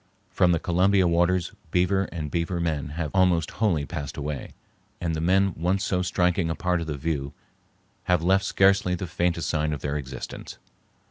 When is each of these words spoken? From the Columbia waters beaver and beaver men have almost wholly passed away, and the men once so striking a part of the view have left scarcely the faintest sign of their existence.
From 0.31 0.51
the 0.51 0.57
Columbia 0.59 1.07
waters 1.07 1.51
beaver 1.69 2.05
and 2.05 2.31
beaver 2.31 2.59
men 2.59 2.89
have 2.97 3.11
almost 3.13 3.51
wholly 3.61 3.85
passed 3.85 4.17
away, 4.17 4.55
and 4.99 5.15
the 5.15 5.21
men 5.21 5.53
once 5.55 5.83
so 5.85 6.01
striking 6.01 6.49
a 6.49 6.55
part 6.55 6.81
of 6.81 6.87
the 6.87 6.97
view 6.97 7.33
have 8.05 8.23
left 8.23 8.43
scarcely 8.45 8.95
the 8.95 9.05
faintest 9.05 9.47
sign 9.47 9.73
of 9.73 9.81
their 9.81 9.97
existence. 9.97 10.57